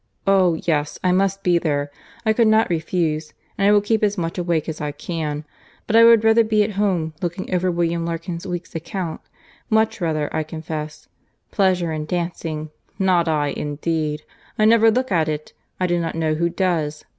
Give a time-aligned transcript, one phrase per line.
[0.25, 0.55] —Oh!
[0.63, 1.91] yes, I must be there;
[2.25, 5.45] I could not refuse; and I will keep as much awake as I can;
[5.85, 9.21] but I would rather be at home, looking over William Larkins's week's account;
[9.69, 16.15] much rather, I confess.—Pleasure in seeing dancing!—not I, indeed—I never look at it—I do not
[16.15, 17.05] know who does.